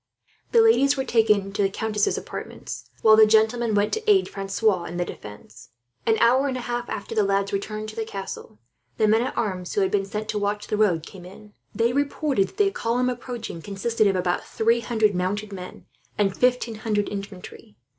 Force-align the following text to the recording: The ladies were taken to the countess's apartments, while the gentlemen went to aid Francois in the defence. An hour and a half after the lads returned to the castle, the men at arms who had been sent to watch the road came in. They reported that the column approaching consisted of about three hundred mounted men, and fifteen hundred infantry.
The 0.51 0.63
ladies 0.63 0.97
were 0.97 1.03
taken 1.05 1.53
to 1.53 1.61
the 1.61 1.69
countess's 1.69 2.17
apartments, 2.17 2.89
while 3.03 3.15
the 3.15 3.27
gentlemen 3.27 3.75
went 3.75 3.93
to 3.93 4.09
aid 4.09 4.27
Francois 4.27 4.85
in 4.85 4.97
the 4.97 5.05
defence. 5.05 5.69
An 6.07 6.17
hour 6.17 6.47
and 6.47 6.57
a 6.57 6.61
half 6.61 6.89
after 6.89 7.13
the 7.13 7.21
lads 7.21 7.53
returned 7.53 7.87
to 7.89 7.95
the 7.95 8.03
castle, 8.03 8.57
the 8.97 9.07
men 9.07 9.21
at 9.21 9.37
arms 9.37 9.75
who 9.75 9.81
had 9.81 9.91
been 9.91 10.05
sent 10.05 10.27
to 10.29 10.39
watch 10.39 10.65
the 10.65 10.75
road 10.75 11.05
came 11.05 11.23
in. 11.23 11.53
They 11.75 11.93
reported 11.93 12.47
that 12.47 12.57
the 12.57 12.71
column 12.71 13.11
approaching 13.11 13.61
consisted 13.61 14.07
of 14.07 14.15
about 14.15 14.43
three 14.43 14.79
hundred 14.79 15.13
mounted 15.13 15.53
men, 15.53 15.85
and 16.17 16.35
fifteen 16.35 16.73
hundred 16.81 17.07
infantry. 17.07 17.77